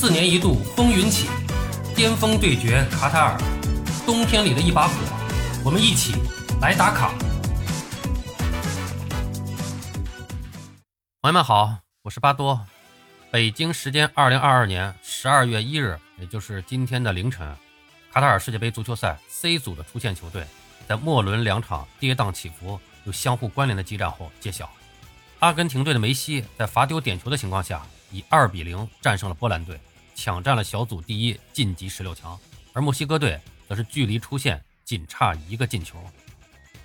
[0.00, 1.26] 四年一度风云起，
[1.96, 3.36] 巅峰对决卡塔尔，
[4.06, 4.94] 冬天里的一把火，
[5.64, 6.14] 我们一起
[6.60, 7.12] 来打卡。
[11.20, 12.64] 朋友们好，我是巴多。
[13.32, 17.52] 北京时间二零二二年十二月一日，也就是今天的凌晨，
[18.12, 20.46] 卡塔尔世界杯足球赛 C 组的出线球队，
[20.86, 24.70] 在末轮两场跌宕起伏又相互关联的激战后揭晓。
[25.40, 29.80] 阿根廷队的梅西在罚丢点球的情况下，以二比零战胜了波兰队，
[30.18, 32.36] 抢占了小组第一，晋级十六强。
[32.72, 35.96] 而墨西哥队则是距离出线仅差一个进球。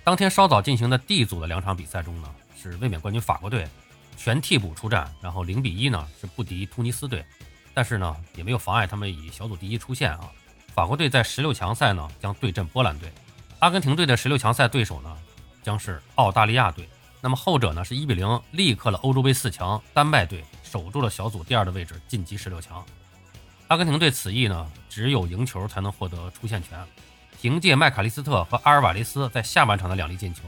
[0.04, 3.66] 当天稍早进行的 D 组的两场比赛中呢，是卫冕冠军法国队
[4.16, 7.26] 全替补出战，然后零比一呢是不敌突尼斯队，
[7.74, 10.30] 但是呢也没有妨碍他们以小组第一出线啊。
[10.72, 13.10] 法国队在十六强赛呢将对阵波兰队，
[13.58, 15.12] 阿根廷队的十六强赛对手呢
[15.60, 16.88] 将是澳大利亚队。
[17.20, 22.84] 那么后者呢是一比零力克了欧洲杯四强丹麦队，守住了小组第二的位置，晋级十六强。
[23.74, 26.78] 阿根廷队此役呢只有赢球才能获得出线权，
[27.42, 30.42] 凭借麦卡利斯特和阿尔瓦雷斯在下半场的两粒进球，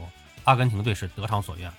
[0.45, 1.69] 阿根廷队是得偿所愿。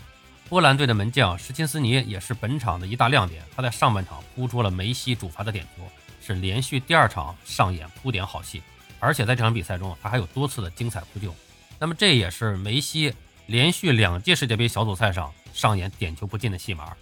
[0.51, 5.83] 波兰队的门将什钦斯尼也是本场的一大亮点，他在上半场扑出了梅西主罚的点球，
[6.21, 8.63] 是连续第二场上演扑点好戏，
[9.01, 11.35] 而且在这场比赛中他还有多次的精彩扑救。
[11.79, 13.15] 那么这也是梅西。
[13.47, 16.95] 连续两届世界杯小组赛上上演点球不进的戏码。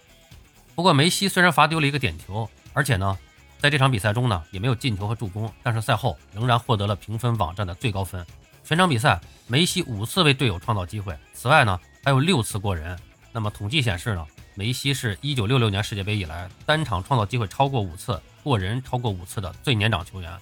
[0.76, 3.18] 不过梅西虽然罚丢了一个点球，而且呢，
[3.58, 8.24] 在这场比赛中呢也没有进球和助攻，但是赛后仍然获得了评分网站的最高分。
[8.62, 12.98] 全场比赛梅西五次为队友创造机会，此外呢还有六次过人。
[13.32, 20.32] 那么统计显示呢，梅西是一九六六年世界杯以来单场创造机会超过五次、过人超过五次的最年长球员。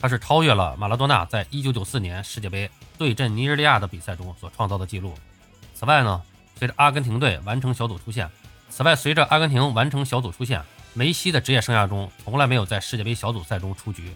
[0.00, 5.14] 他是超越了马拉多纳在一九九四年世界杯对阵尼日利亚的比赛中所创造的记录。
[5.74, 6.20] 此外呢，
[6.58, 8.28] 随着阿根廷队完成小组出线，
[8.68, 10.60] 此外随着阿根廷完成小组出线，
[10.94, 14.14] 梅西的职业生涯中从来没有在世界杯小组赛中出局。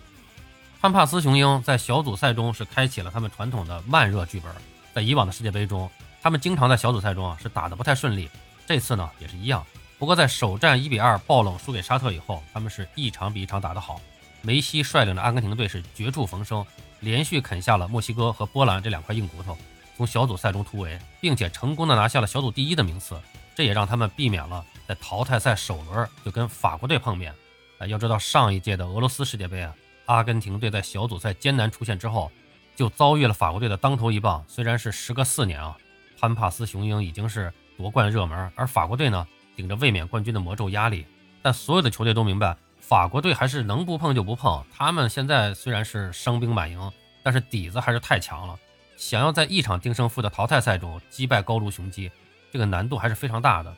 [0.80, 4.52] 潘帕斯雄鹰在小组赛中是开启了他们传统的慢热剧本，
[4.94, 8.28] 在以往的世界杯中，他们经常在小组赛中啊是打得不太顺利，
[8.66, 9.64] 这次呢也是一样。
[9.98, 13.98] 不过在首战一比二爆冷输给沙特以后，他们是一场比一场打得好。
[14.42, 16.64] 梅西率领的阿根廷队是绝处逢生，
[17.00, 19.56] 连续啃下了墨西哥和波兰这两块硬骨头。
[19.96, 23.18] 从小组赛中突围，并且成功的拿下了小组第一的名次，
[23.54, 27.34] 这也让他们避免了在淘汰赛首轮就跟法国队碰面。
[27.78, 29.74] 啊，要知道上一届的俄罗斯世界杯啊，
[30.06, 32.32] 阿根廷队在小组赛艰难出线之后，
[32.74, 34.42] 就遭遇了法国队的当头一棒。
[34.48, 35.76] 虽然是时隔四年啊，
[36.18, 41.04] 潘帕斯雄鹰已经是夺冠热门，而法国队呢，顶着卫冕冠军的魔咒压力，
[41.42, 44.64] 但所有的球队都明白，法国队还是能不碰就不碰。
[44.72, 46.92] 他们现在虽然是伤兵满营，
[47.22, 48.58] 但是底子还是太强了。
[48.96, 52.10] 想要在一场定胜负的淘汰赛中击败高卢雄鸡，
[52.50, 53.76] 这个难度还是非常大的。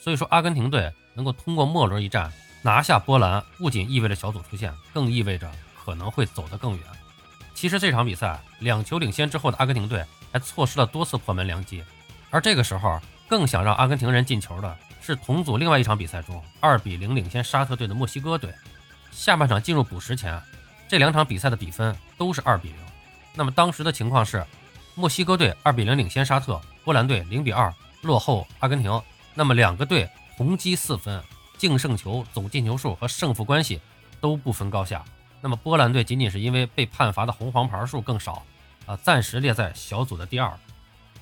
[0.00, 2.32] 所以说，阿根廷队能够通过末轮一战
[2.62, 5.50] 拿下波兰，不仅意味着小组出线，更意味着
[5.84, 6.82] 可能会走得更远。
[7.54, 11.82] 其实这场比赛两球领先之后的阿根廷队还错失了多次破门良机，
[12.30, 18.54] 而这个时候更想让阿根廷人进球的是同组另外一场比赛中二比零领先沙特队的墨西哥队。
[19.10, 20.40] 下半场进入补时前，
[20.86, 22.78] 这两场比赛的比分都是二比零。
[23.34, 24.46] 那么当时的情况是，
[24.94, 29.02] 墨西哥队二比零领先沙特，波兰队零比二落后阿根廷。
[29.38, 31.22] 那么两个队同积四分，
[31.56, 33.80] 净胜球、总进球数和胜负关系
[34.20, 35.04] 都不分高下。
[35.40, 38.42] 那么波兰队仅仅是因为被判罚的红黄牌数更少，
[38.84, 40.52] 啊，暂时列在小组的第二。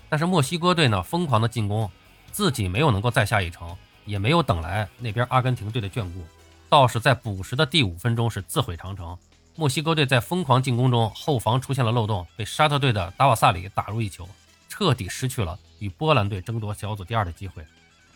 [0.08, 1.90] 但是墨西哥队呢，疯狂的进攻，
[2.32, 6.24] 自己没有能够再下一城，也没有等来那边阿根廷队的眷顾，
[6.70, 9.14] 倒是在补时的第五分钟是自毁长城。
[9.56, 14.26] 墨西哥队在疯狂进攻中，后防出现了漏洞，被沙特队的达瓦萨里打入一球，
[14.70, 17.62] 彻底失去了与波兰队争夺小组第二的机会。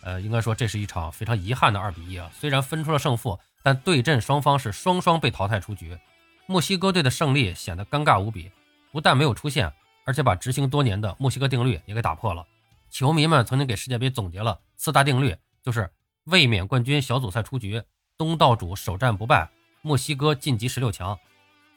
[0.03, 2.31] 呃，应该说这是一场非常遗憾的二比一啊。
[2.34, 5.99] 虽然分出了胜负，但对阵双方是双双被淘汰出局。
[6.47, 8.50] 墨西哥队的胜利显得尴尬无比，
[8.91, 9.72] 不但没有出现，
[10.05, 12.47] 而且把执行多年的墨西哥定律也给打破了。
[12.91, 15.88] 球迷们曾经给世界杯总结了四大定律，就是
[16.25, 17.82] 卫冕冠军小组赛出局，
[18.19, 19.49] 东道主首战不败，
[19.82, 21.17] 墨西哥晋级十六强。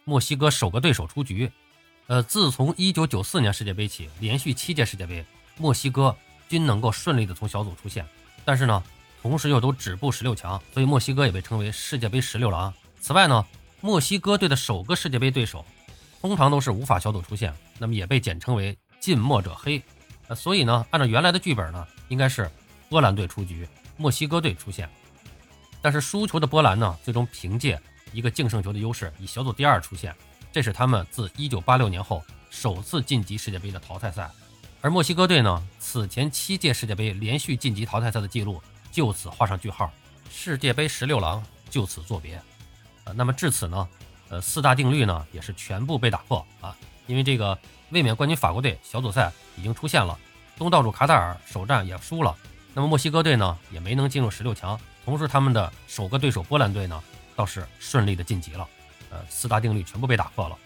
[0.06, 1.52] 墨西哥首个对手出局，
[2.08, 5.24] 呃，自从1994年世界杯起，连续七届世界杯，
[5.58, 6.18] 墨西哥
[6.48, 8.06] 均能够顺利的从小组出线，
[8.46, 8.84] 但是呢，
[9.22, 12.74] 同时又都止步十六强，所以墨西哥也被称为世界杯十六郎。
[13.00, 13.46] 此外呢，
[13.82, 15.66] 墨西哥队的首个世界杯对手，
[16.22, 19.82] 通常都是无法小组出线，那么也被简称为近墨者黑。
[20.28, 22.50] 呃，所以呢，按照原来的剧本呢，应该是
[22.90, 23.68] 波兰队出局，
[23.98, 24.90] 墨西哥队出线，
[25.82, 27.80] 但是输球的波兰呢，最终凭借。
[28.14, 30.16] 一个净胜球的优势，以小组第二出现，
[30.52, 34.30] 这是他们自1986年后首次晋级世界杯的淘汰赛。
[34.84, 39.90] 而墨西哥队呢，此前七届世界杯连续晋级淘汰赛的记录就此画上句号，
[40.30, 42.38] 世界杯十六郎就此作别。
[43.06, 43.88] 呃，那么至此呢，
[44.28, 46.76] 呃，四大定律呢也是全部被打破啊，
[47.08, 47.58] 因为这个
[47.92, 50.20] 卫冕冠军法国队小组赛已经出现了，
[50.58, 52.36] 东道主卡塔尔首战也输了，
[52.74, 57.02] 那么墨西哥队呢也没能进入十六强，同时他们的首个对手波兰队呢
[57.38, 58.68] 倒是顺利的晋级了，
[59.12, 60.58] 呃，四大定律全部被打破了。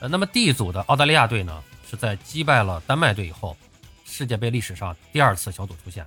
[0.00, 3.56] 呃，那么 D 组的澳大利亚队呢是在击败了丹麦队以后，
[4.04, 6.04] 世界杯历史上第二次小组出现，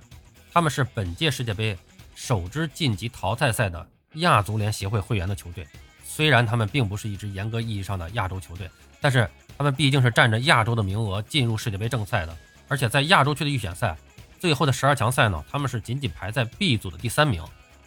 [0.52, 1.76] 他们是本届世界杯
[2.14, 3.86] 首支晋级淘汰赛的。
[4.14, 5.64] 亚足联协会会员的球队，
[6.02, 8.68] 虽然他们并不是一支严格意义上的亚洲球队，
[9.00, 12.36] 但是他们毕竟是占着亚洲的名额进入世界杯正赛的。
[12.66, 13.96] 而且在亚洲区的预选赛
[14.40, 17.40] 最后的十二强赛呢，他们是仅仅排在 B 组的第三名。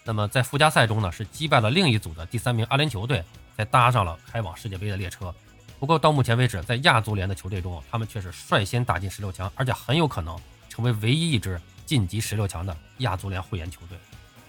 [0.06, 3.22] 那么在附加赛中呢，是击败了另一组的第三名阿联酋队，
[3.58, 5.36] 才搭上了开往世界杯的列车。
[5.84, 10.40] 不过到目前为止，在亚足联的球队中，他们却是率先打进十六强，而且很有可能
[10.70, 13.98] 成为唯一一支晋级十六强的亚足联会员球队。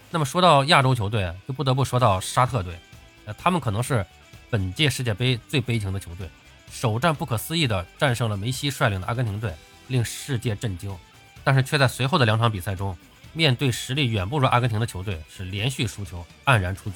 [0.09, 2.79] 那么说到亚洲球队，就不得不说到沙特队，
[3.25, 4.05] 呃，他们可能是
[4.49, 6.29] 本届世界杯最悲情的球队，
[6.71, 9.53] 首战不可思议地战胜了梅西率领的阿根廷队，
[9.89, 10.97] 令世界震惊，
[11.43, 12.97] 但是却在随后的两场比赛中，
[13.33, 16.95] 面对实力远不如阿根廷的球队，是连续输球，黯然出局。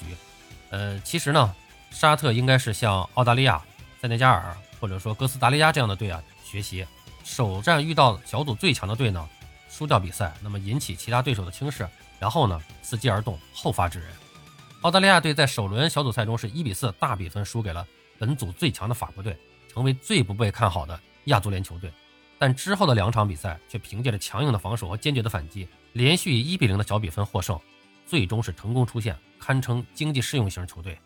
[0.70, 1.54] 呃，其实呢，
[1.90, 3.60] 沙特应该是向澳大利亚、
[4.00, 6.86] 塞内加尔或者说哥斯达黎加这样的队啊学习，
[7.22, 9.28] 首战遇到小组最强的队呢，
[9.68, 11.86] 输掉比赛，那么引起其他对手的轻视。
[12.18, 14.08] 然后呢，伺机而动，后发制人。
[14.80, 17.86] 澳大利亚队在首轮小组赛中是一比四大比分输给了
[18.18, 19.36] 本组最强的法国队，
[19.68, 21.92] 成为最不被看好的亚足联球队。
[22.38, 27.60] 但之后的两场比赛却凭借着强硬的防守和坚决的反击，连续以一比零的小比分获胜，
[28.06, 30.98] 最终是成功出线，堪称经济适用型球队。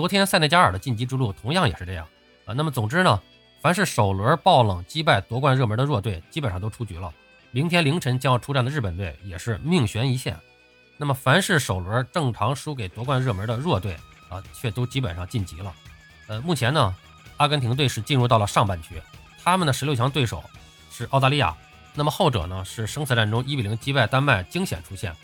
[0.00, 2.06] 昨天塞内加尔的晋级之路同样也是这样
[2.46, 2.54] 啊。
[2.54, 3.20] 那么总之呢，
[3.60, 7.12] 凡是首轮爆冷击败夺冠热门的弱队，基本上都出局了。
[7.50, 10.40] 明天凌晨将要出战的日本队也是命悬一线。
[10.96, 13.94] 那么，凡是首轮正常输给夺冠热门的弱队
[14.30, 15.70] 啊，却都基本上晋级了。
[16.28, 16.94] 呃，目前呢，
[17.36, 18.94] 阿根廷队是进入到了上半区，
[19.44, 20.42] 他们的十六强对手
[20.90, 21.54] 是澳大利亚。
[21.92, 25.14] 那么后者呢是生死战中一比零击败丹麦，惊险出线。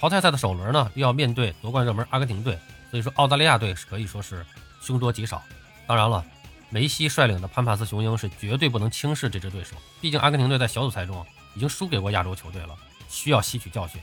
[0.00, 2.58] 淘汰赛的首轮呢又要面对夺冠热门阿根廷队，
[2.90, 4.44] 所以说澳大利亚队可以说是
[4.80, 5.42] 凶多吉少。
[5.86, 6.24] 当然了，
[6.70, 11.26] 梅西率领的潘帕斯雄鹰是绝对不能轻视这支对手，毕竟阿根廷队在小组赛中。
[11.54, 12.76] 已经输给过亚洲球队了，
[13.08, 14.00] 需要吸取教训。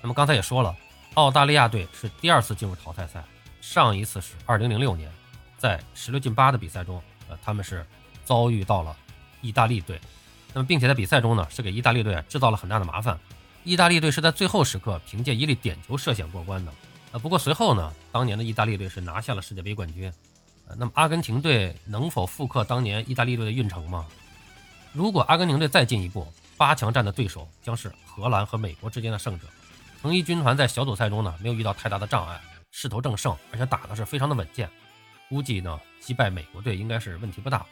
[0.00, 0.74] 那么刚才也说了，
[1.14, 3.22] 澳大利亚队是第二次进入淘汰赛，
[3.60, 5.12] 上一次是2006年，
[5.58, 7.84] 在十六进八的比赛中，呃，他们是
[8.24, 8.96] 遭遇到了
[9.42, 10.00] 意大利队。
[10.54, 13.18] 那么并且在比赛中呢，是给意大利队制造了很大的麻烦。
[13.64, 16.72] 意大利队是在最后时刻凭借一粒点球涉险过关的。
[17.18, 20.12] 不过随后呢，当年的意大利队是拿下了世界杯冠军。
[20.76, 24.06] 那么阿根廷队能否复刻当年意大利队的运程吗？
[24.92, 26.26] 如果阿根廷队再进一步，
[26.56, 29.46] 八强战的对手将是荷兰和美国之间的胜者。
[30.02, 34.68] 橙衣军团在小组赛中呢，没有遇到太大的障碍，势头正盛，而且打的是非常的稳健。
[35.28, 37.64] 估计呢，击败美国队应该是问题不大。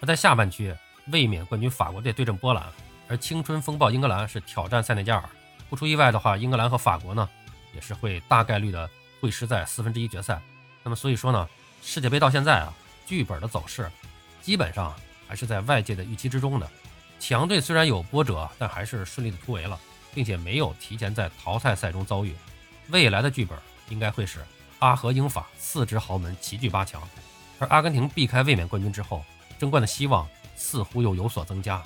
[0.00, 0.74] 而在下半区，
[1.12, 2.64] 卫冕冠军法国队对阵波兰，
[3.08, 5.28] 而青春风暴英格兰是挑战塞内加尔。
[5.68, 7.28] 不出意外的话，英格兰和法国呢，
[7.74, 8.88] 也是会大概率的
[9.20, 10.40] 会师在四分之一决赛。
[10.82, 11.48] 那么所以说呢，
[11.82, 12.72] 世界杯到现在啊，
[13.06, 13.90] 剧本的走势
[14.42, 14.94] 基本上
[15.28, 16.68] 还是在外界的预期之中的。
[17.18, 19.78] 强队虽然有波折，但还是顺利的突围了，
[20.14, 22.34] 并且没有提前在淘汰赛中遭遇。
[22.88, 23.58] 未来的剧本
[23.90, 24.40] 应该会是
[24.78, 27.06] 阿和英法四支豪门齐聚八强，
[27.58, 29.22] 而阿根廷避开卫冕冠军之后，
[29.58, 31.76] 争冠的希望似乎又有所增加。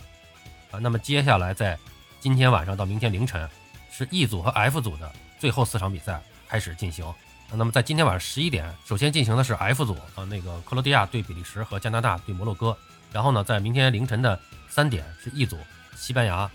[0.70, 1.76] 啊，那么接下来在
[2.20, 3.50] 今天晚上到明天凌晨，
[3.90, 5.12] 是 E 组和 F 组的
[5.44, 7.04] 最后四场比赛开始进行。
[7.52, 12.74] 那么在今天晚上十一点，首先进行的是 F 组，啊，那个克罗地亚对比利时和加拿大对摩洛哥。
[13.12, 15.58] 然后呢，在明天凌晨的三点是 E 组，
[15.94, 16.50] 西班牙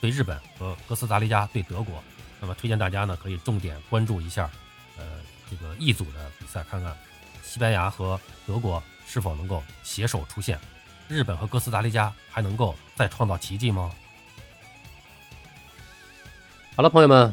[0.00, 2.02] 对日本和哥斯达黎加对德国。
[2.40, 4.50] 那么推荐大家呢可以重点关注一下，
[4.98, 5.04] 呃，
[5.48, 6.92] 这个 E 组的比赛，看看
[7.44, 10.58] 西班牙和德国是否能够携手出线，
[11.06, 13.92] 日本和哥斯达黎加还能够再创造奇迹吗？
[16.74, 17.32] 好了，朋友们，